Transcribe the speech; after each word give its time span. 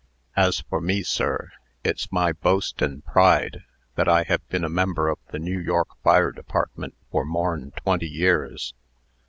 As 0.35 0.61
for 0.61 0.81
me, 0.81 1.03
sir, 1.03 1.51
it's 1.83 2.11
my 2.11 2.31
boast 2.33 2.81
and 2.81 3.05
pride 3.05 3.59
that 3.93 4.09
I 4.09 4.23
have 4.23 4.41
been 4.49 4.63
a 4.63 4.67
member 4.67 5.09
of 5.09 5.19
the 5.31 5.37
New 5.37 5.59
York 5.59 5.89
Fire 6.01 6.31
Department 6.31 6.95
for 7.11 7.23
more'n 7.23 7.69
twenty 7.75 8.07
years. 8.09 8.73